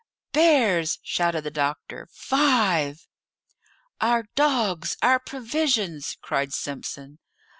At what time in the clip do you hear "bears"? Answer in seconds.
0.31-0.97